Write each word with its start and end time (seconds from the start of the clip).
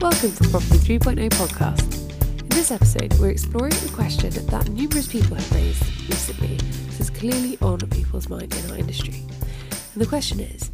Welcome 0.00 0.30
to 0.30 0.48
Property 0.50 0.98
3.0 0.98 1.28
podcast. 1.30 2.40
In 2.40 2.48
this 2.50 2.70
episode, 2.70 3.12
we're 3.14 3.30
exploring 3.30 3.72
a 3.84 3.88
question 3.88 4.30
that 4.46 4.68
numerous 4.68 5.08
people 5.08 5.34
have 5.34 5.52
raised 5.52 5.82
recently, 6.08 6.54
this 6.86 7.00
is 7.00 7.10
clearly 7.10 7.58
on 7.60 7.80
people's 7.90 8.28
mind 8.28 8.54
in 8.54 8.70
our 8.70 8.78
industry. 8.78 9.24
And 9.72 10.00
the 10.00 10.06
question 10.06 10.38
is 10.38 10.70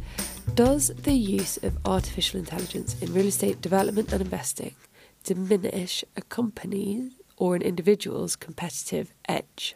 Does 0.53 0.89
the 0.89 1.15
use 1.15 1.57
of 1.63 1.75
artificial 1.85 2.39
intelligence 2.39 3.01
in 3.01 3.15
real 3.15 3.25
estate 3.25 3.61
development 3.61 4.13
and 4.13 4.21
investing 4.21 4.75
diminish 5.23 6.05
a 6.15 6.21
company's 6.21 7.13
or 7.35 7.55
an 7.55 7.63
individual's 7.63 8.35
competitive 8.35 9.11
edge? 9.27 9.75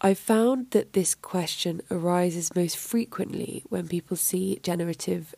I 0.00 0.14
found 0.14 0.70
that 0.70 0.92
this 0.92 1.16
question 1.16 1.80
arises 1.90 2.54
most 2.54 2.76
frequently 2.76 3.64
when 3.68 3.88
people 3.88 4.16
see 4.16 4.60
generative 4.62 5.34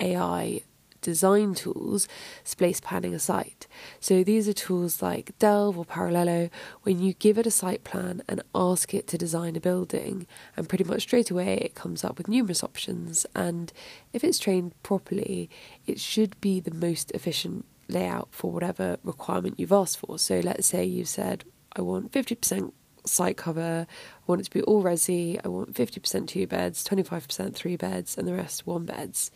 AI 0.00 0.62
design 1.02 1.54
tools 1.54 2.08
space 2.44 2.80
planning 2.80 3.14
a 3.14 3.18
site. 3.18 3.66
So 4.00 4.24
these 4.24 4.48
are 4.48 4.54
tools 4.54 5.02
like 5.02 5.36
Delve 5.38 5.76
or 5.76 5.84
Parallelo 5.84 6.48
when 6.82 7.00
you 7.00 7.12
give 7.14 7.36
it 7.36 7.46
a 7.46 7.50
site 7.50 7.84
plan 7.84 8.22
and 8.28 8.42
ask 8.54 8.94
it 8.94 9.06
to 9.08 9.18
design 9.18 9.56
a 9.56 9.60
building 9.60 10.26
and 10.56 10.68
pretty 10.68 10.84
much 10.84 11.02
straight 11.02 11.30
away 11.30 11.58
it 11.58 11.74
comes 11.74 12.04
up 12.04 12.16
with 12.16 12.28
numerous 12.28 12.64
options 12.64 13.26
and 13.34 13.72
if 14.12 14.24
it's 14.24 14.38
trained 14.38 14.72
properly 14.82 15.50
it 15.86 16.00
should 16.00 16.40
be 16.40 16.60
the 16.60 16.74
most 16.74 17.10
efficient 17.10 17.66
layout 17.88 18.28
for 18.30 18.50
whatever 18.50 18.96
requirement 19.02 19.58
you've 19.58 19.72
asked 19.72 19.98
for. 19.98 20.18
So 20.18 20.40
let's 20.40 20.66
say 20.66 20.84
you've 20.84 21.08
said 21.08 21.44
I 21.74 21.82
want 21.82 22.12
50% 22.12 22.72
site 23.04 23.36
cover. 23.36 23.86
I 23.88 24.22
want 24.26 24.40
it 24.40 24.44
to 24.44 24.50
be 24.50 24.62
all 24.62 24.82
resi. 24.82 25.40
I 25.44 25.48
want 25.48 25.74
50% 25.74 26.26
two 26.28 26.46
beds, 26.46 26.84
25% 26.84 27.54
three 27.54 27.76
beds, 27.76 28.16
and 28.16 28.26
the 28.26 28.34
rest 28.34 28.66
one 28.66 28.84
beds. 28.84 29.30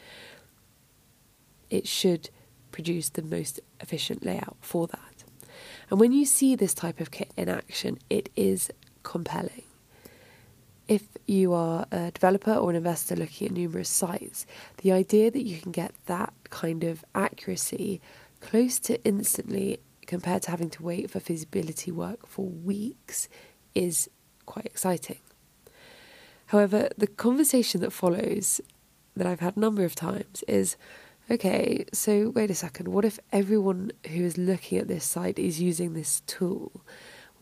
It 1.70 1.86
should 1.86 2.30
produce 2.72 3.08
the 3.08 3.22
most 3.22 3.60
efficient 3.80 4.24
layout 4.24 4.56
for 4.60 4.86
that. 4.86 5.24
And 5.90 6.00
when 6.00 6.12
you 6.12 6.24
see 6.24 6.54
this 6.54 6.74
type 6.74 7.00
of 7.00 7.10
kit 7.10 7.30
in 7.36 7.48
action, 7.48 7.98
it 8.10 8.28
is 8.36 8.70
compelling. 9.02 9.62
If 10.88 11.02
you 11.26 11.52
are 11.52 11.86
a 11.90 12.10
developer 12.12 12.54
or 12.54 12.70
an 12.70 12.76
investor 12.76 13.16
looking 13.16 13.48
at 13.48 13.52
numerous 13.54 13.88
sites, 13.88 14.46
the 14.82 14.92
idea 14.92 15.30
that 15.30 15.44
you 15.44 15.58
can 15.58 15.72
get 15.72 15.92
that 16.06 16.32
kind 16.50 16.84
of 16.84 17.04
accuracy 17.14 18.00
close 18.40 18.78
to 18.80 19.02
instantly 19.04 19.80
compared 20.06 20.42
to 20.42 20.50
having 20.50 20.70
to 20.70 20.82
wait 20.82 21.10
for 21.10 21.18
feasibility 21.18 21.90
work 21.90 22.26
for 22.26 22.46
weeks 22.46 23.28
is 23.74 24.08
quite 24.44 24.66
exciting. 24.66 25.18
However, 26.46 26.90
the 26.96 27.08
conversation 27.08 27.80
that 27.80 27.92
follows, 27.92 28.60
that 29.16 29.26
I've 29.26 29.40
had 29.40 29.56
a 29.56 29.60
number 29.60 29.84
of 29.84 29.96
times, 29.96 30.44
is 30.46 30.76
okay, 31.30 31.84
so 31.92 32.30
wait 32.30 32.50
a 32.50 32.54
second, 32.54 32.88
what 32.88 33.04
if 33.04 33.18
everyone 33.32 33.92
who 34.08 34.24
is 34.24 34.38
looking 34.38 34.78
at 34.78 34.88
this 34.88 35.04
site 35.04 35.38
is 35.38 35.60
using 35.60 35.94
this 35.94 36.22
tool? 36.26 36.82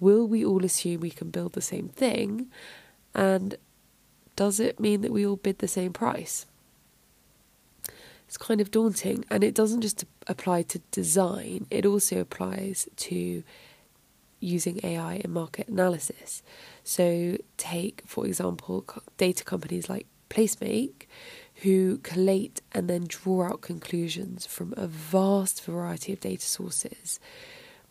Will 0.01 0.27
we 0.27 0.45
all 0.45 0.65
assume 0.65 1.01
we 1.01 1.11
can 1.11 1.31
build 1.31 1.53
the 1.53 1.61
same 1.61 1.89
thing? 1.89 2.51
And 3.15 3.57
does 4.37 4.59
it 4.59 4.81
mean 4.81 5.03
that 5.03 5.13
we 5.13 5.27
all 5.27 5.37
bid 5.37 5.59
the 5.59 5.69
same 5.69 5.93
price? 5.93 6.47
It's 8.27 8.37
kind 8.37 8.61
of 8.61 8.71
daunting, 8.71 9.25
and 9.31 9.45
it 9.45 9.55
doesn't 9.55 9.83
just 9.83 10.05
apply 10.27 10.63
to 10.63 10.81
design, 10.91 11.67
it 11.71 11.87
also 11.87 12.21
applies 12.21 12.89
to 12.97 13.45
using 14.41 14.81
AI 14.83 15.17
in 15.17 15.31
market 15.31 15.69
analysis. 15.69 16.43
So, 16.83 17.39
take, 17.57 18.03
for 18.07 18.27
example, 18.27 18.85
data 19.17 19.45
companies 19.45 19.89
like 19.89 20.07
Placemake, 20.31 21.07
who 21.63 21.99
collate 21.99 22.61
and 22.73 22.89
then 22.89 23.05
draw 23.07 23.45
out 23.45 23.61
conclusions 23.61 24.47
from 24.47 24.75
a 24.77 24.87
vast 24.87 25.65
variety 25.65 26.13
of 26.13 26.21
data 26.21 26.45
sources, 26.45 27.21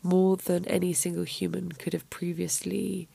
more 0.01 0.35
than 0.35 0.65
any 0.65 0.93
single 0.93 1.23
human 1.23 1.71
could 1.71 1.93
have 1.93 2.09
previously 2.09 3.07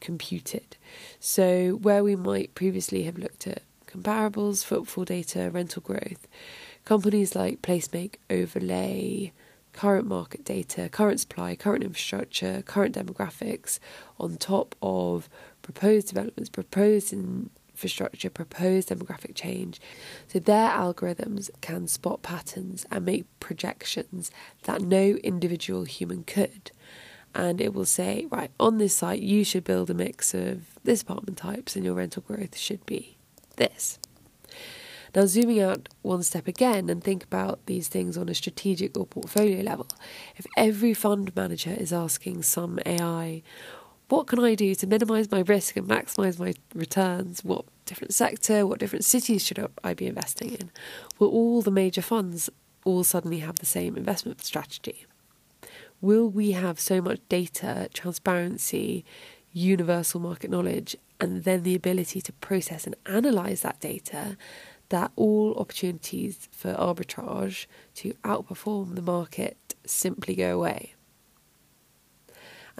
computed. 0.00 0.76
So, 1.18 1.72
where 1.82 2.02
we 2.02 2.16
might 2.16 2.54
previously 2.54 3.02
have 3.02 3.18
looked 3.18 3.46
at 3.46 3.62
comparables, 3.86 4.64
footfall 4.64 5.04
data, 5.04 5.50
rental 5.52 5.82
growth, 5.82 6.26
companies 6.84 7.34
like 7.34 7.62
Placemake 7.62 8.14
overlay 8.30 9.32
current 9.72 10.06
market 10.06 10.44
data, 10.44 10.88
current 10.88 11.20
supply, 11.20 11.54
current 11.54 11.84
infrastructure, 11.84 12.62
current 12.62 12.94
demographics 12.96 13.78
on 14.18 14.36
top 14.36 14.74
of 14.82 15.28
proposed 15.62 16.08
developments, 16.08 16.50
proposed 16.50 17.12
infrastructure, 17.80 18.28
proposed 18.28 18.90
demographic 18.90 19.34
change. 19.34 19.80
So 20.28 20.38
their 20.38 20.68
algorithms 20.68 21.48
can 21.62 21.88
spot 21.88 22.20
patterns 22.20 22.84
and 22.90 23.06
make 23.06 23.24
projections 23.40 24.30
that 24.64 24.82
no 24.82 25.16
individual 25.24 25.84
human 25.84 26.24
could. 26.24 26.72
And 27.34 27.58
it 27.58 27.72
will 27.72 27.86
say, 27.86 28.26
right, 28.30 28.50
on 28.60 28.76
this 28.76 28.94
site, 28.94 29.22
you 29.22 29.44
should 29.44 29.64
build 29.64 29.88
a 29.88 29.94
mix 29.94 30.34
of 30.34 30.78
this 30.84 31.00
apartment 31.00 31.38
types 31.38 31.74
and 31.74 31.84
your 31.84 31.94
rental 31.94 32.22
growth 32.26 32.54
should 32.54 32.84
be 32.84 33.16
this. 33.56 33.98
Now, 35.14 35.26
zooming 35.26 35.60
out 35.60 35.88
one 36.02 36.22
step 36.22 36.46
again 36.46 36.90
and 36.90 37.02
think 37.02 37.24
about 37.24 37.64
these 37.66 37.88
things 37.88 38.16
on 38.16 38.28
a 38.28 38.34
strategic 38.34 38.96
or 38.96 39.06
portfolio 39.06 39.62
level. 39.62 39.88
If 40.36 40.46
every 40.56 40.92
fund 40.92 41.34
manager 41.34 41.74
is 41.76 41.92
asking 41.92 42.42
some 42.42 42.78
AI, 42.84 43.42
what 44.10 44.26
can 44.26 44.40
I 44.40 44.54
do 44.54 44.74
to 44.74 44.86
minimize 44.86 45.30
my 45.30 45.40
risk 45.40 45.76
and 45.76 45.86
maximize 45.86 46.38
my 46.38 46.54
returns? 46.74 47.44
What 47.44 47.64
different 47.86 48.12
sector, 48.12 48.66
what 48.66 48.80
different 48.80 49.04
cities 49.04 49.44
should 49.44 49.64
I 49.84 49.94
be 49.94 50.06
investing 50.06 50.52
in? 50.52 50.70
Will 51.18 51.28
all 51.28 51.62
the 51.62 51.70
major 51.70 52.02
funds 52.02 52.50
all 52.84 53.04
suddenly 53.04 53.38
have 53.38 53.60
the 53.60 53.66
same 53.66 53.96
investment 53.96 54.44
strategy? 54.44 55.06
Will 56.00 56.28
we 56.28 56.52
have 56.52 56.80
so 56.80 57.00
much 57.00 57.20
data, 57.28 57.88
transparency, 57.92 59.04
universal 59.52 60.20
market 60.20 60.50
knowledge, 60.50 60.96
and 61.20 61.44
then 61.44 61.62
the 61.62 61.74
ability 61.74 62.20
to 62.22 62.32
process 62.34 62.86
and 62.86 62.96
analyze 63.06 63.60
that 63.62 63.80
data 63.80 64.36
that 64.88 65.12
all 65.14 65.54
opportunities 65.54 66.48
for 66.50 66.74
arbitrage 66.74 67.66
to 67.94 68.14
outperform 68.24 68.96
the 68.96 69.02
market 69.02 69.74
simply 69.84 70.34
go 70.34 70.56
away. 70.56 70.94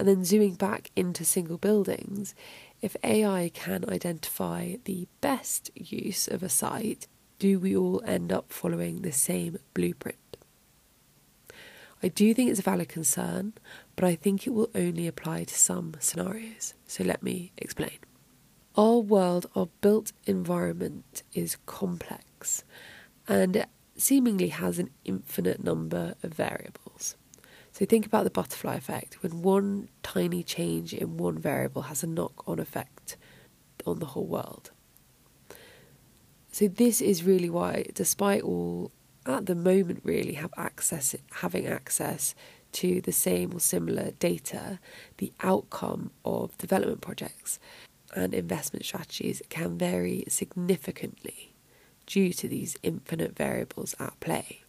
And 0.01 0.09
then 0.09 0.25
zooming 0.25 0.55
back 0.55 0.91
into 0.97 1.27
single 1.27 1.59
buildings, 1.59 2.35
if 2.81 2.97
AI 3.05 3.51
can 3.53 3.85
identify 3.87 4.77
the 4.85 5.07
best 5.21 5.71
use 5.75 6.27
of 6.27 6.43
a 6.43 6.49
site, 6.49 7.07
do 7.39 7.59
we 7.59 7.77
all 7.77 8.03
end 8.07 8.33
up 8.33 8.51
following 8.51 9.03
the 9.03 9.13
same 9.13 9.59
blueprint? 9.75 10.39
I 12.03 12.09
do 12.09 12.33
think 12.33 12.49
it's 12.49 12.61
a 12.61 12.63
valid 12.63 12.89
concern, 12.89 13.53
but 13.95 14.07
I 14.07 14.15
think 14.15 14.47
it 14.47 14.55
will 14.55 14.71
only 14.75 15.07
apply 15.07 15.45
to 15.45 15.55
some 15.55 15.93
scenarios. 16.01 16.73
So 16.87 17.05
let 17.05 17.23
me 17.23 17.53
explain. 17.59 17.99
Our 18.79 19.01
world, 19.01 19.51
our 19.55 19.69
built 19.83 20.13
environment 20.25 21.25
is 21.35 21.59
complex 21.67 22.65
and 23.29 23.67
seemingly 23.99 24.49
has 24.49 24.79
an 24.79 24.89
infinite 25.05 25.63
number 25.63 26.15
of 26.23 26.33
variables. 26.33 27.17
So 27.81 27.87
think 27.87 28.05
about 28.05 28.25
the 28.25 28.31
butterfly 28.31 28.75
effect 28.75 29.23
when 29.23 29.41
one 29.41 29.89
tiny 30.03 30.43
change 30.43 30.93
in 30.93 31.17
one 31.17 31.39
variable 31.39 31.81
has 31.83 32.03
a 32.03 32.07
knock 32.07 32.47
on 32.47 32.59
effect 32.59 33.17
on 33.87 34.01
the 34.01 34.07
whole 34.07 34.27
world. 34.27 34.71
So 36.53 36.69
this 36.69 37.01
is 37.01 37.25
really 37.25 37.49
why, 37.49 37.87
despite 37.95 38.43
all 38.43 38.93
at 39.25 39.47
the 39.47 39.55
moment 39.55 40.03
really 40.05 40.35
have 40.35 40.53
access 40.59 41.17
having 41.37 41.67
access 41.67 42.35
to 42.73 43.01
the 43.01 43.13
same 43.13 43.55
or 43.55 43.61
similar 43.61 44.11
data, 44.11 44.79
the 45.17 45.33
outcome 45.41 46.11
of 46.23 46.59
development 46.59 47.01
projects 47.01 47.59
and 48.15 48.35
investment 48.35 48.85
strategies 48.85 49.41
can 49.49 49.79
vary 49.79 50.25
significantly 50.29 51.55
due 52.05 52.35
to 52.35 52.47
these 52.47 52.77
infinite 52.83 53.35
variables 53.35 53.95
at 53.99 54.21
play. 54.21 54.60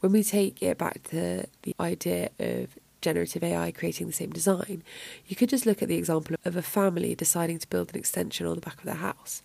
When 0.00 0.12
we 0.12 0.22
take 0.22 0.62
it 0.62 0.78
back 0.78 1.02
to 1.10 1.46
the 1.62 1.74
idea 1.78 2.30
of 2.38 2.78
generative 3.00 3.42
AI 3.42 3.72
creating 3.72 4.06
the 4.06 4.12
same 4.12 4.30
design, 4.30 4.82
you 5.26 5.36
could 5.36 5.48
just 5.48 5.66
look 5.66 5.82
at 5.82 5.88
the 5.88 5.96
example 5.96 6.36
of 6.44 6.56
a 6.56 6.62
family 6.62 7.14
deciding 7.14 7.58
to 7.58 7.68
build 7.68 7.90
an 7.90 7.98
extension 7.98 8.46
on 8.46 8.54
the 8.54 8.60
back 8.60 8.78
of 8.78 8.84
their 8.84 8.94
house. 8.94 9.42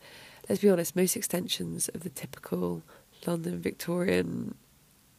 Let's 0.49 0.61
be 0.61 0.69
honest, 0.69 0.95
most 0.95 1.15
extensions 1.15 1.89
of 1.89 2.03
the 2.03 2.09
typical 2.09 2.83
London 3.25 3.59
Victorian 3.59 4.55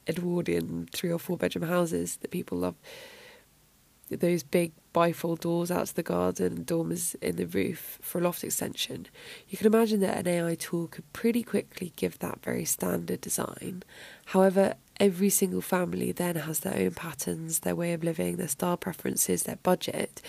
Edwardian 0.09 0.89
three 0.93 1.11
or 1.11 1.19
four 1.19 1.37
bedroom 1.37 1.69
houses 1.69 2.17
that 2.17 2.31
people 2.31 2.59
love 2.59 2.77
those 4.09 4.43
big 4.45 4.73
bifold 4.97 5.41
doors 5.41 5.71
out 5.71 5.87
to 5.89 5.95
the 5.95 6.03
garden 6.03 6.47
and 6.47 6.67
dormers 6.67 7.15
in 7.21 7.37
the 7.37 7.47
roof 7.47 7.99
for 8.01 8.19
a 8.19 8.23
loft 8.23 8.43
extension, 8.43 9.07
you 9.47 9.59
can 9.59 9.67
imagine 9.67 10.01
that 10.01 10.17
an 10.17 10.27
AI 10.27 10.55
tool 10.55 10.87
could 10.87 11.13
pretty 11.13 11.43
quickly 11.43 11.93
give 11.97 12.19
that 12.21 12.43
very 12.43 12.65
standard 12.65 13.21
design. 13.21 13.83
However, 14.27 14.75
every 14.99 15.29
single 15.29 15.61
family 15.61 16.13
then 16.13 16.37
has 16.37 16.61
their 16.61 16.79
own 16.79 16.93
patterns, 16.93 17.59
their 17.61 17.77
way 17.77 17.93
of 17.93 18.03
living, 18.03 18.37
their 18.37 18.49
style 18.49 18.79
preferences, 18.79 19.43
their 19.43 19.57
budget, 19.57 20.23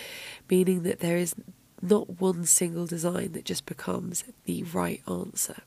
meaning 0.50 0.82
that 0.82 1.00
there 1.00 1.16
is 1.16 1.34
not 1.80 2.20
one 2.20 2.44
single 2.44 2.86
design 2.86 3.32
that 3.32 3.46
just 3.46 3.64
becomes 3.64 4.22
the 4.44 4.64
right 4.64 5.00
answer. 5.08 5.62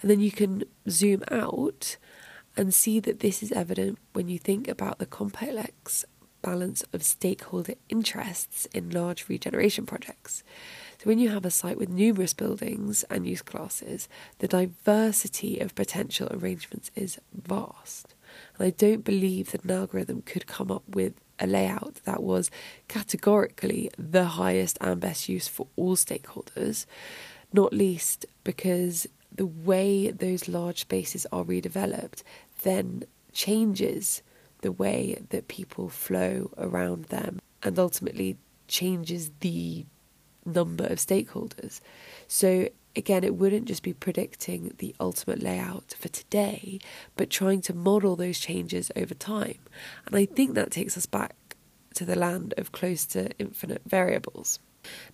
And 0.00 0.10
then 0.10 0.20
you 0.20 0.30
can 0.30 0.64
zoom 0.88 1.22
out 1.30 1.98
and 2.56 2.72
see 2.72 3.00
that 3.00 3.20
this 3.20 3.42
is 3.42 3.52
evident 3.52 3.98
when 4.14 4.28
you 4.28 4.38
think 4.38 4.66
about 4.66 4.98
the 4.98 5.06
complex 5.06 6.06
balance 6.44 6.84
of 6.92 7.02
stakeholder 7.02 7.74
interests 7.88 8.66
in 8.74 8.90
large 8.90 9.28
regeneration 9.28 9.86
projects. 9.86 10.42
So, 10.98 11.08
when 11.08 11.18
you 11.18 11.30
have 11.30 11.46
a 11.46 11.50
site 11.50 11.78
with 11.78 11.88
numerous 11.88 12.34
buildings 12.34 13.02
and 13.10 13.26
use 13.26 13.42
classes, 13.42 14.08
the 14.40 14.48
diversity 14.48 15.58
of 15.58 15.74
potential 15.74 16.28
arrangements 16.30 16.90
is 16.94 17.18
vast. 17.32 18.14
And 18.58 18.66
I 18.66 18.70
don't 18.70 19.04
believe 19.04 19.52
that 19.52 19.64
an 19.64 19.70
algorithm 19.70 20.22
could 20.22 20.46
come 20.46 20.70
up 20.70 20.84
with 20.86 21.14
a 21.38 21.46
layout 21.46 21.96
that 22.04 22.22
was 22.22 22.50
categorically 22.88 23.90
the 23.98 24.24
highest 24.24 24.76
and 24.80 25.00
best 25.00 25.28
use 25.28 25.48
for 25.48 25.66
all 25.76 25.96
stakeholders, 25.96 26.86
not 27.52 27.72
least 27.72 28.26
because 28.44 29.08
the 29.34 29.46
way 29.46 30.10
those 30.10 30.48
large 30.48 30.80
spaces 30.80 31.26
are 31.32 31.44
redeveloped 31.44 32.22
then 32.62 33.04
changes 33.32 34.22
the 34.64 34.72
way 34.72 35.22
that 35.28 35.46
people 35.46 35.90
flow 35.90 36.50
around 36.56 37.04
them 37.04 37.38
and 37.62 37.78
ultimately 37.78 38.38
changes 38.66 39.30
the 39.40 39.84
number 40.46 40.84
of 40.86 40.96
stakeholders. 40.96 41.80
So, 42.28 42.70
again, 42.96 43.24
it 43.24 43.36
wouldn't 43.36 43.66
just 43.66 43.82
be 43.82 43.92
predicting 43.92 44.74
the 44.78 44.96
ultimate 44.98 45.42
layout 45.42 45.94
for 45.98 46.08
today, 46.08 46.78
but 47.14 47.28
trying 47.28 47.60
to 47.60 47.74
model 47.74 48.16
those 48.16 48.38
changes 48.38 48.90
over 48.96 49.12
time. 49.12 49.58
And 50.06 50.16
I 50.16 50.24
think 50.24 50.54
that 50.54 50.70
takes 50.70 50.96
us 50.96 51.04
back 51.04 51.36
to 51.96 52.06
the 52.06 52.18
land 52.18 52.54
of 52.56 52.72
close 52.72 53.04
to 53.08 53.30
infinite 53.38 53.82
variables. 53.84 54.60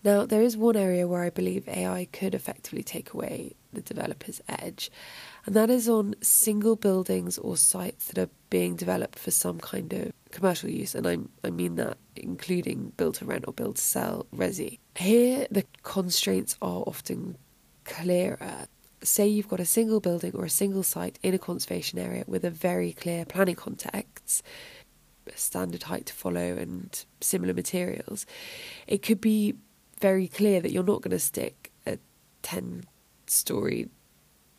Now, 0.04 0.26
there 0.26 0.42
is 0.42 0.56
one 0.56 0.76
area 0.76 1.08
where 1.08 1.24
I 1.24 1.30
believe 1.30 1.68
AI 1.68 2.06
could 2.12 2.36
effectively 2.36 2.84
take 2.84 3.12
away 3.12 3.56
the 3.72 3.80
developer's 3.80 4.40
edge, 4.48 4.90
and 5.46 5.54
that 5.54 5.70
is 5.70 5.88
on 5.88 6.14
single 6.20 6.76
buildings 6.76 7.38
or 7.38 7.56
sites 7.56 8.06
that 8.08 8.18
are 8.18 8.30
being 8.50 8.76
developed 8.76 9.18
for 9.18 9.30
some 9.30 9.58
kind 9.58 9.92
of 9.92 10.12
commercial 10.30 10.70
use, 10.70 10.94
and 10.94 11.06
I, 11.06 11.18
I 11.44 11.50
mean 11.50 11.76
that 11.76 11.98
including 12.16 12.92
build 12.96 13.14
to 13.16 13.24
rent 13.24 13.44
or 13.46 13.52
build 13.52 13.76
to 13.76 13.82
sell 13.82 14.26
resi. 14.34 14.78
Here, 14.96 15.46
the 15.50 15.64
constraints 15.82 16.56
are 16.60 16.82
often 16.86 17.36
clearer. 17.84 18.66
Say 19.02 19.28
you've 19.28 19.48
got 19.48 19.60
a 19.60 19.64
single 19.64 20.00
building 20.00 20.32
or 20.34 20.44
a 20.44 20.50
single 20.50 20.82
site 20.82 21.18
in 21.22 21.34
a 21.34 21.38
conservation 21.38 21.98
area 21.98 22.24
with 22.26 22.44
a 22.44 22.50
very 22.50 22.92
clear 22.92 23.24
planning 23.24 23.56
context, 23.56 24.42
a 25.26 25.36
standard 25.36 25.84
height 25.84 26.06
to 26.06 26.12
follow, 26.12 26.56
and 26.56 27.04
similar 27.20 27.54
materials. 27.54 28.26
It 28.86 29.02
could 29.02 29.20
be 29.20 29.54
very 30.00 30.28
clear 30.28 30.60
that 30.60 30.72
you're 30.72 30.82
not 30.82 31.02
going 31.02 31.12
to 31.12 31.18
stick 31.18 31.72
a 31.86 31.98
10 32.42 32.84
story 33.30 33.88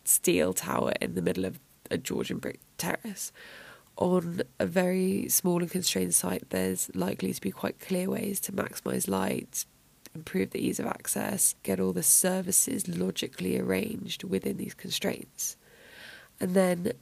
steel 0.04 0.54
tower 0.54 0.94
in 1.02 1.16
the 1.16 1.22
middle 1.22 1.46
of 1.46 1.60
a 1.90 1.98
Georgian 1.98 2.38
brick 2.38 2.60
terrace. 2.78 3.32
On 3.98 4.42
a 4.60 4.66
very 4.66 5.28
small 5.30 5.62
and 5.62 5.70
constrained 5.70 6.16
site, 6.16 6.50
there's 6.50 6.90
likely 6.96 7.34
to 7.34 7.42
be 7.42 7.52
quite 7.52 7.80
clear 7.80 8.10
ways 8.10 8.40
to 8.42 8.52
maximise 8.52 9.08
light, 9.08 9.66
improve 10.16 10.52
the 10.52 10.66
ease 10.66 10.80
of 10.80 10.88
access, 10.88 11.56
get 11.64 11.80
all 11.80 11.94
the 11.94 12.02
services 12.02 12.88
logically 12.88 13.60
arranged 13.60 14.24
within 14.24 14.58
these 14.58 14.74
constraints. 14.74 15.58
And 16.40 16.56
then 16.56 16.94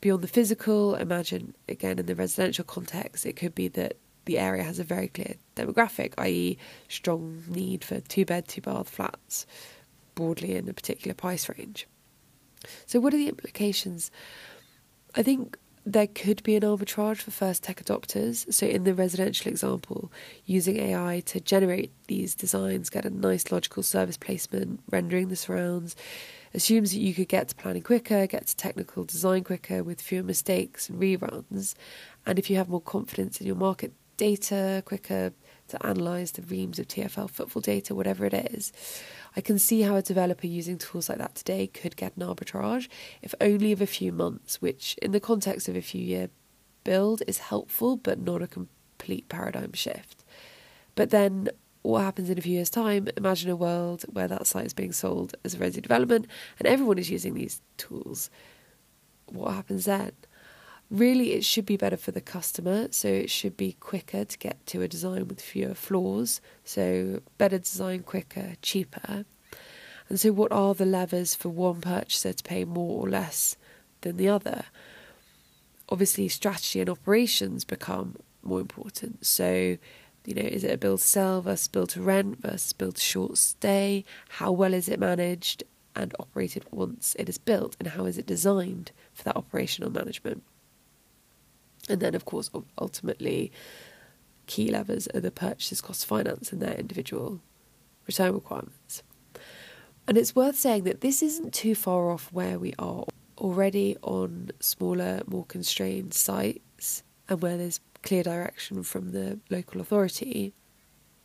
beyond 0.00 0.22
the 0.22 0.28
physical, 0.28 0.94
imagine 0.96 1.54
again 1.68 1.98
in 1.98 2.06
the 2.06 2.14
residential 2.14 2.64
context, 2.64 3.24
it 3.24 3.36
could 3.36 3.54
be 3.54 3.68
that 3.68 3.96
the 4.26 4.38
area 4.38 4.62
has 4.62 4.78
a 4.78 4.84
very 4.84 5.08
clear 5.08 5.36
demographic, 5.56 6.12
i.e., 6.18 6.58
strong 6.88 7.42
need 7.48 7.82
for 7.82 8.00
two 8.00 8.26
bed, 8.26 8.46
two 8.46 8.60
bath 8.60 8.88
flats 8.88 9.46
broadly 10.20 10.54
in 10.54 10.68
a 10.68 10.74
particular 10.74 11.14
price 11.14 11.48
range. 11.48 11.86
So, 12.84 13.00
what 13.00 13.14
are 13.14 13.16
the 13.16 13.28
implications? 13.28 14.10
I 15.14 15.22
think 15.22 15.56
there 15.86 16.06
could 16.06 16.42
be 16.42 16.56
an 16.56 16.62
arbitrage 16.62 17.22
for 17.22 17.30
first 17.30 17.62
tech 17.62 17.82
adopters. 17.82 18.52
So, 18.52 18.66
in 18.66 18.84
the 18.84 18.92
residential 18.94 19.50
example, 19.50 20.12
using 20.44 20.76
AI 20.76 21.22
to 21.26 21.40
generate 21.40 21.90
these 22.06 22.34
designs, 22.34 22.90
get 22.90 23.06
a 23.06 23.10
nice 23.10 23.50
logical 23.50 23.82
service 23.82 24.18
placement, 24.18 24.80
rendering 24.90 25.28
the 25.28 25.36
surrounds, 25.36 25.96
assumes 26.52 26.92
that 26.92 27.00
you 27.00 27.14
could 27.14 27.28
get 27.28 27.48
to 27.48 27.54
planning 27.54 27.82
quicker, 27.82 28.26
get 28.26 28.46
to 28.46 28.56
technical 28.56 29.04
design 29.04 29.42
quicker 29.42 29.82
with 29.82 30.02
fewer 30.02 30.22
mistakes 30.22 30.90
and 30.90 31.00
reruns. 31.00 31.74
And 32.26 32.38
if 32.38 32.50
you 32.50 32.56
have 32.56 32.68
more 32.68 32.82
confidence 32.82 33.40
in 33.40 33.46
your 33.46 33.56
market 33.56 33.94
data, 34.18 34.82
quicker 34.84 35.32
to 35.70 35.86
analyse 35.86 36.32
the 36.32 36.42
reams 36.42 36.78
of 36.78 36.88
TFL 36.88 37.30
footfall 37.30 37.62
data, 37.62 37.94
whatever 37.94 38.24
it 38.26 38.34
is. 38.34 38.72
I 39.36 39.40
can 39.40 39.58
see 39.58 39.82
how 39.82 39.96
a 39.96 40.02
developer 40.02 40.46
using 40.46 40.78
tools 40.78 41.08
like 41.08 41.18
that 41.18 41.34
today 41.34 41.66
could 41.66 41.96
get 41.96 42.16
an 42.16 42.22
arbitrage, 42.22 42.88
if 43.22 43.34
only 43.40 43.72
of 43.72 43.80
a 43.80 43.86
few 43.86 44.12
months, 44.12 44.60
which 44.60 44.96
in 45.02 45.12
the 45.12 45.20
context 45.20 45.68
of 45.68 45.76
a 45.76 45.82
few 45.82 46.02
year 46.02 46.30
build 46.84 47.22
is 47.26 47.38
helpful 47.38 47.96
but 47.96 48.18
not 48.18 48.42
a 48.42 48.46
complete 48.46 49.28
paradigm 49.28 49.72
shift. 49.72 50.24
But 50.94 51.10
then 51.10 51.48
what 51.82 52.02
happens 52.02 52.28
in 52.28 52.38
a 52.38 52.42
few 52.42 52.54
years' 52.54 52.70
time? 52.70 53.08
Imagine 53.16 53.50
a 53.50 53.56
world 53.56 54.04
where 54.08 54.28
that 54.28 54.46
site 54.46 54.66
is 54.66 54.74
being 54.74 54.92
sold 54.92 55.34
as 55.44 55.54
a 55.54 55.58
resi 55.58 55.80
development 55.80 56.26
and 56.58 56.68
everyone 56.68 56.98
is 56.98 57.10
using 57.10 57.34
these 57.34 57.62
tools. 57.76 58.30
What 59.26 59.54
happens 59.54 59.86
then? 59.86 60.12
Really, 60.90 61.34
it 61.34 61.44
should 61.44 61.66
be 61.66 61.76
better 61.76 61.96
for 61.96 62.10
the 62.10 62.20
customer, 62.20 62.88
so 62.90 63.06
it 63.06 63.30
should 63.30 63.56
be 63.56 63.76
quicker 63.78 64.24
to 64.24 64.38
get 64.38 64.66
to 64.66 64.82
a 64.82 64.88
design 64.88 65.28
with 65.28 65.40
fewer 65.40 65.74
flaws. 65.74 66.40
So, 66.64 67.22
better 67.38 67.58
design, 67.58 68.02
quicker, 68.02 68.56
cheaper. 68.60 69.24
And 70.08 70.18
so, 70.18 70.32
what 70.32 70.50
are 70.50 70.74
the 70.74 70.84
levers 70.84 71.36
for 71.36 71.48
one 71.48 71.80
purchaser 71.80 72.32
to 72.32 72.42
pay 72.42 72.64
more 72.64 73.00
or 73.00 73.08
less 73.08 73.56
than 74.00 74.16
the 74.16 74.28
other? 74.28 74.64
Obviously, 75.88 76.26
strategy 76.26 76.80
and 76.80 76.90
operations 76.90 77.64
become 77.64 78.16
more 78.42 78.60
important. 78.60 79.24
So, 79.24 79.78
you 80.24 80.34
know, 80.34 80.42
is 80.42 80.64
it 80.64 80.72
a 80.72 80.76
build 80.76 80.98
to 80.98 81.06
sell 81.06 81.40
versus 81.40 81.68
build 81.68 81.90
to 81.90 82.02
rent 82.02 82.42
versus 82.42 82.72
build 82.72 82.96
to 82.96 83.00
short 83.00 83.38
stay? 83.38 84.04
How 84.28 84.50
well 84.50 84.74
is 84.74 84.88
it 84.88 84.98
managed 84.98 85.62
and 85.94 86.12
operated 86.18 86.64
once 86.72 87.14
it 87.16 87.28
is 87.28 87.38
built? 87.38 87.76
And 87.78 87.90
how 87.90 88.06
is 88.06 88.18
it 88.18 88.26
designed 88.26 88.90
for 89.14 89.22
that 89.22 89.36
operational 89.36 89.92
management? 89.92 90.42
And 91.90 92.00
then, 92.00 92.14
of 92.14 92.24
course, 92.24 92.50
ultimately, 92.80 93.52
key 94.46 94.70
levers 94.70 95.08
are 95.14 95.20
the 95.20 95.30
purchase 95.30 95.80
cost 95.80 96.06
finance 96.06 96.52
and 96.52 96.62
their 96.62 96.74
individual 96.74 97.40
return 98.06 98.34
requirements. 98.34 99.02
And 100.06 100.16
it's 100.16 100.34
worth 100.34 100.56
saying 100.56 100.84
that 100.84 101.02
this 101.02 101.22
isn't 101.22 101.52
too 101.52 101.74
far 101.74 102.10
off 102.10 102.32
where 102.32 102.58
we 102.58 102.74
are 102.78 103.04
already 103.38 103.96
on 104.02 104.50
smaller, 104.60 105.20
more 105.26 105.44
constrained 105.44 106.14
sites 106.14 107.02
and 107.28 107.40
where 107.40 107.56
there's 107.56 107.80
clear 108.02 108.22
direction 108.22 108.82
from 108.82 109.12
the 109.12 109.38
local 109.50 109.80
authority. 109.80 110.52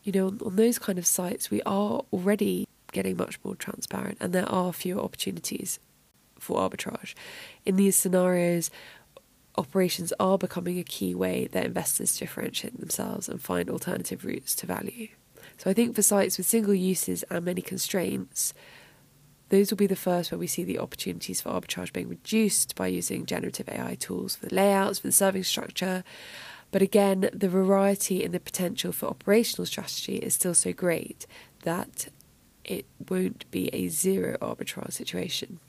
You 0.04 0.12
know, 0.12 0.28
on, 0.28 0.40
on 0.46 0.56
those 0.56 0.78
kind 0.78 1.00
of 1.00 1.06
sites, 1.06 1.50
we 1.50 1.62
are 1.64 2.04
already 2.14 2.68
getting 2.92 3.18
much 3.18 3.40
more 3.44 3.56
transparent 3.56 4.18
and 4.22 4.34
there 4.34 4.50
are 4.50 4.72
fewer 4.72 5.02
opportunities 5.02 5.80
for 6.40 6.58
arbitrage. 6.58 7.14
In 7.66 7.76
these 7.76 7.96
scenarios, 7.96 8.70
operations 9.58 10.14
are 10.20 10.38
becoming 10.38 10.80
a 10.80 10.84
key 10.84 11.16
way 11.16 11.48
that 11.52 11.66
investors 11.66 12.18
differentiate 12.18 12.80
themselves 12.80 13.30
and 13.30 13.42
find 13.42 13.70
alternative 13.70 14.26
routes 14.26 14.56
to 14.56 14.66
value. 14.66 15.08
So 15.58 15.70
I 15.70 15.74
think 15.74 15.96
for 15.96 16.02
sites 16.02 16.38
with 16.38 16.48
single 16.48 16.74
uses 16.74 17.24
and 17.24 17.46
many 17.46 17.62
constraints, 17.62 18.54
those 19.50 19.70
will 19.70 19.78
be 19.78 19.88
the 19.88 19.96
first 19.96 20.32
where 20.32 20.40
we 20.40 20.48
see 20.48 20.64
the 20.64 20.80
opportunities 20.80 21.42
for 21.42 21.50
arbitrage 21.50 21.94
being 21.94 22.10
reduced 22.10 22.76
by 22.76 22.88
using 22.88 23.26
generative 23.26 23.70
AI 23.70 23.96
tools 23.96 24.36
for 24.36 24.48
the 24.48 24.56
layouts, 24.56 25.00
for 25.00 25.08
the 25.08 25.14
serving 25.14 25.44
structure. 25.44 26.04
But 26.72 26.82
again, 26.82 27.30
the 27.32 27.48
variety 27.48 28.24
and 28.24 28.34
the 28.34 28.40
potential 28.40 28.92
for 28.92 29.06
operational 29.08 29.66
strategy 29.66 30.18
is 30.18 30.34
still 30.34 30.56
so 30.56 30.74
great 30.74 31.26
that 31.64 32.08
it 32.64 32.86
won't 33.10 33.50
be 33.52 33.70
a 33.70 33.88
zero 33.88 34.38
arbitrage 34.42 34.94
situation. 34.94 35.60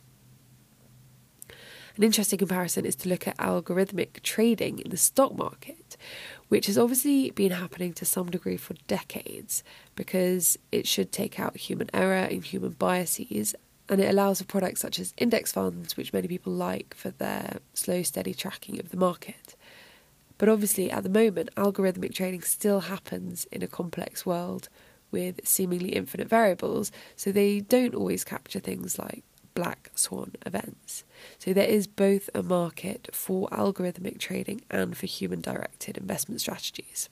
An 1.96 2.02
interesting 2.02 2.38
comparison 2.38 2.84
is 2.84 2.94
to 2.96 3.08
look 3.08 3.26
at 3.26 3.38
algorithmic 3.38 4.22
trading 4.22 4.80
in 4.80 4.90
the 4.90 4.98
stock 4.98 5.34
market, 5.34 5.96
which 6.48 6.66
has 6.66 6.76
obviously 6.76 7.30
been 7.30 7.52
happening 7.52 7.94
to 7.94 8.04
some 8.04 8.30
degree 8.30 8.58
for 8.58 8.74
decades 8.86 9.64
because 9.94 10.58
it 10.70 10.86
should 10.86 11.10
take 11.10 11.40
out 11.40 11.56
human 11.56 11.88
error 11.94 12.28
and 12.30 12.44
human 12.44 12.72
biases. 12.72 13.54
And 13.88 14.00
it 14.00 14.10
allows 14.10 14.40
for 14.40 14.46
products 14.46 14.82
such 14.82 14.98
as 14.98 15.14
index 15.16 15.52
funds, 15.52 15.96
which 15.96 16.12
many 16.12 16.28
people 16.28 16.52
like 16.52 16.92
for 16.94 17.12
their 17.12 17.60
slow, 17.72 18.02
steady 18.02 18.34
tracking 18.34 18.78
of 18.78 18.90
the 18.90 18.98
market. 18.98 19.56
But 20.36 20.50
obviously, 20.50 20.90
at 20.90 21.02
the 21.02 21.08
moment, 21.08 21.48
algorithmic 21.56 22.12
trading 22.12 22.42
still 22.42 22.80
happens 22.80 23.46
in 23.50 23.62
a 23.62 23.66
complex 23.66 24.26
world 24.26 24.68
with 25.10 25.46
seemingly 25.48 25.90
infinite 25.90 26.28
variables, 26.28 26.92
so 27.14 27.32
they 27.32 27.60
don't 27.60 27.94
always 27.94 28.22
capture 28.22 28.60
things 28.60 28.98
like 28.98 29.24
black 29.56 29.90
swan 29.96 30.32
events. 30.44 31.02
So 31.40 31.52
there 31.52 31.66
is 31.66 31.88
both 31.88 32.30
a 32.34 32.42
market 32.42 33.08
for 33.12 33.48
algorithmic 33.48 34.18
trading 34.18 34.60
and 34.70 34.96
for 34.96 35.06
human 35.06 35.40
directed 35.40 35.96
investment 35.96 36.40
strategies. 36.42 37.08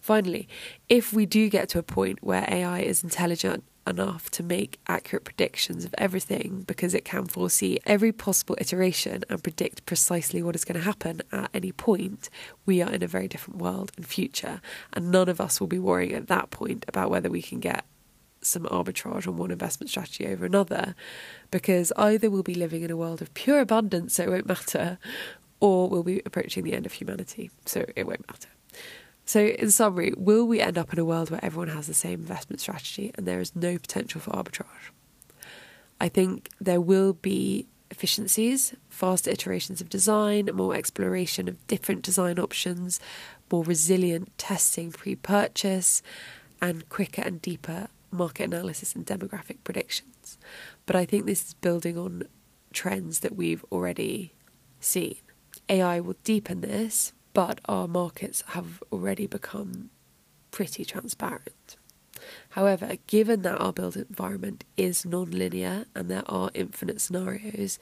Finally, 0.00 0.48
if 0.88 1.12
we 1.12 1.26
do 1.26 1.48
get 1.48 1.68
to 1.68 1.78
a 1.78 1.82
point 1.82 2.18
where 2.22 2.44
AI 2.48 2.80
is 2.80 3.04
intelligent 3.04 3.62
enough 3.86 4.30
to 4.30 4.42
make 4.42 4.78
accurate 4.86 5.24
predictions 5.24 5.84
of 5.84 5.94
everything 5.98 6.64
because 6.66 6.94
it 6.94 7.04
can 7.04 7.26
foresee 7.26 7.78
every 7.84 8.12
possible 8.12 8.56
iteration 8.58 9.22
and 9.28 9.42
predict 9.42 9.84
precisely 9.86 10.42
what 10.42 10.54
is 10.54 10.64
going 10.64 10.78
to 10.78 10.84
happen 10.84 11.20
at 11.32 11.50
any 11.52 11.72
point, 11.72 12.30
we 12.66 12.80
are 12.80 12.90
in 12.90 13.02
a 13.02 13.06
very 13.06 13.28
different 13.28 13.60
world 13.60 13.92
and 13.96 14.06
future. 14.06 14.60
And 14.92 15.10
none 15.10 15.28
of 15.28 15.40
us 15.40 15.60
will 15.60 15.66
be 15.66 15.78
worrying 15.78 16.12
at 16.14 16.28
that 16.28 16.50
point 16.50 16.84
about 16.88 17.10
whether 17.10 17.30
we 17.30 17.42
can 17.42 17.60
get 17.60 17.84
some 18.42 18.64
arbitrage 18.64 19.26
on 19.26 19.36
one 19.36 19.50
investment 19.50 19.90
strategy 19.90 20.26
over 20.26 20.44
another 20.44 20.94
because 21.50 21.92
either 21.96 22.30
we'll 22.30 22.42
be 22.42 22.54
living 22.54 22.82
in 22.82 22.90
a 22.90 22.96
world 22.96 23.20
of 23.20 23.32
pure 23.34 23.60
abundance, 23.60 24.14
so 24.14 24.24
it 24.24 24.30
won't 24.30 24.46
matter, 24.46 24.98
or 25.60 25.88
we'll 25.88 26.02
be 26.02 26.22
approaching 26.24 26.64
the 26.64 26.72
end 26.72 26.86
of 26.86 26.92
humanity, 26.92 27.50
so 27.66 27.84
it 27.96 28.06
won't 28.06 28.26
matter. 28.28 28.48
So, 29.26 29.40
in 29.40 29.70
summary, 29.70 30.12
will 30.16 30.44
we 30.46 30.60
end 30.60 30.76
up 30.76 30.92
in 30.92 30.98
a 30.98 31.04
world 31.04 31.30
where 31.30 31.44
everyone 31.44 31.68
has 31.68 31.86
the 31.86 31.94
same 31.94 32.20
investment 32.20 32.60
strategy 32.60 33.12
and 33.14 33.26
there 33.26 33.40
is 33.40 33.54
no 33.54 33.78
potential 33.78 34.20
for 34.20 34.30
arbitrage? 34.30 34.90
I 36.00 36.08
think 36.08 36.48
there 36.60 36.80
will 36.80 37.12
be 37.12 37.68
efficiencies, 37.90 38.74
faster 38.88 39.30
iterations 39.30 39.80
of 39.80 39.88
design, 39.88 40.48
more 40.54 40.74
exploration 40.74 41.48
of 41.48 41.64
different 41.66 42.02
design 42.02 42.38
options, 42.38 42.98
more 43.52 43.62
resilient 43.62 44.36
testing 44.38 44.90
pre 44.90 45.14
purchase, 45.14 46.02
and 46.60 46.88
quicker 46.88 47.22
and 47.22 47.40
deeper 47.40 47.88
market 48.10 48.44
analysis 48.44 48.94
and 48.94 49.06
demographic 49.06 49.58
predictions. 49.64 50.38
But 50.86 50.96
I 50.96 51.04
think 51.04 51.26
this 51.26 51.48
is 51.48 51.54
building 51.54 51.96
on 51.98 52.24
trends 52.72 53.20
that 53.20 53.36
we've 53.36 53.64
already 53.70 54.34
seen. 54.80 55.16
AI 55.68 56.00
will 56.00 56.16
deepen 56.24 56.60
this, 56.60 57.12
but 57.32 57.60
our 57.66 57.86
markets 57.86 58.42
have 58.48 58.82
already 58.92 59.26
become 59.26 59.90
pretty 60.50 60.84
transparent. 60.84 61.76
However, 62.50 62.96
given 63.06 63.42
that 63.42 63.60
our 63.60 63.72
built 63.72 63.96
environment 63.96 64.64
is 64.76 65.06
non-linear 65.06 65.86
and 65.94 66.10
there 66.10 66.24
are 66.26 66.50
infinite 66.54 67.00
scenarios, 67.00 67.78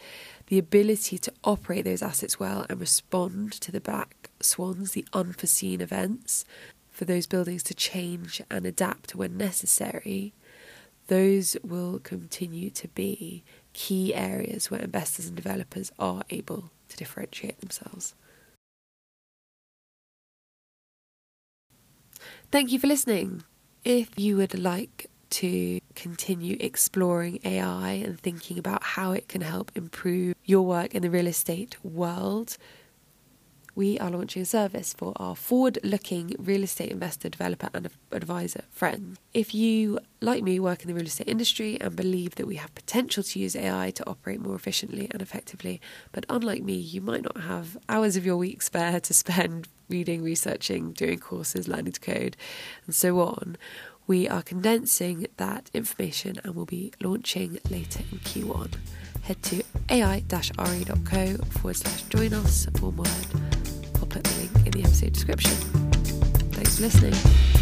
the 0.46 0.58
ability 0.58 1.18
to 1.18 1.32
operate 1.44 1.84
those 1.84 2.02
assets 2.02 2.38
well 2.38 2.64
and 2.68 2.80
respond 2.80 3.52
to 3.52 3.72
the 3.72 3.80
black 3.80 4.30
swans, 4.40 4.92
the 4.92 5.06
unforeseen 5.12 5.80
events, 5.80 6.44
for 6.98 7.04
those 7.04 7.28
buildings 7.28 7.62
to 7.62 7.74
change 7.74 8.42
and 8.50 8.66
adapt 8.66 9.14
when 9.14 9.36
necessary, 9.36 10.34
those 11.06 11.56
will 11.62 12.00
continue 12.00 12.70
to 12.70 12.88
be 12.88 13.44
key 13.72 14.12
areas 14.12 14.68
where 14.68 14.80
investors 14.80 15.26
and 15.28 15.36
developers 15.36 15.92
are 16.00 16.24
able 16.28 16.72
to 16.88 16.96
differentiate 16.96 17.60
themselves. 17.60 18.16
Thank 22.50 22.72
you 22.72 22.80
for 22.80 22.88
listening. 22.88 23.44
If 23.84 24.18
you 24.18 24.36
would 24.38 24.58
like 24.58 25.08
to 25.30 25.78
continue 25.94 26.56
exploring 26.58 27.38
AI 27.44 27.90
and 27.92 28.18
thinking 28.18 28.58
about 28.58 28.82
how 28.82 29.12
it 29.12 29.28
can 29.28 29.42
help 29.42 29.70
improve 29.76 30.34
your 30.44 30.62
work 30.62 30.96
in 30.96 31.02
the 31.02 31.10
real 31.10 31.28
estate 31.28 31.76
world, 31.84 32.58
we 33.78 33.96
are 34.00 34.10
launching 34.10 34.42
a 34.42 34.44
service 34.44 34.92
for 34.92 35.12
our 35.14 35.36
forward 35.36 35.78
looking 35.84 36.34
real 36.36 36.64
estate 36.64 36.90
investor, 36.90 37.28
developer, 37.28 37.70
and 37.72 37.88
advisor 38.10 38.64
friends. 38.72 39.16
If 39.32 39.54
you, 39.54 40.00
like 40.20 40.42
me, 40.42 40.58
work 40.58 40.82
in 40.82 40.88
the 40.88 40.94
real 40.94 41.06
estate 41.06 41.28
industry 41.28 41.80
and 41.80 41.94
believe 41.94 42.34
that 42.34 42.48
we 42.48 42.56
have 42.56 42.74
potential 42.74 43.22
to 43.22 43.38
use 43.38 43.54
AI 43.54 43.92
to 43.92 44.08
operate 44.08 44.40
more 44.40 44.56
efficiently 44.56 45.06
and 45.12 45.22
effectively, 45.22 45.80
but 46.10 46.26
unlike 46.28 46.64
me, 46.64 46.74
you 46.74 47.00
might 47.00 47.22
not 47.22 47.40
have 47.42 47.78
hours 47.88 48.16
of 48.16 48.26
your 48.26 48.36
week 48.36 48.62
spare 48.62 48.98
to 48.98 49.14
spend 49.14 49.68
reading, 49.88 50.24
researching, 50.24 50.90
doing 50.90 51.20
courses, 51.20 51.68
learning 51.68 51.92
to 51.92 52.00
code, 52.00 52.36
and 52.84 52.96
so 52.96 53.20
on. 53.20 53.56
We 54.08 54.28
are 54.28 54.42
condensing 54.42 55.28
that 55.36 55.70
information 55.72 56.40
and 56.42 56.56
will 56.56 56.66
be 56.66 56.92
launching 57.00 57.60
later 57.70 58.02
in 58.10 58.18
Q1. 58.18 58.74
Head 59.22 59.40
to 59.44 59.62
ai-re.co 59.88 61.36
forward 61.50 61.76
slash 61.76 62.02
join 62.04 62.32
us, 62.32 62.66
one. 62.80 63.57
I'll 63.98 64.06
put 64.06 64.24
the 64.24 64.34
link 64.38 64.66
in 64.66 64.72
the 64.72 64.82
episode 64.84 65.12
description. 65.12 65.52
Thanks 66.52 66.76
for 66.76 66.82
listening. 66.82 67.57